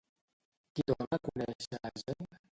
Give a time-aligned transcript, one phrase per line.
[0.79, 2.27] Qui dona a conèixer la gent?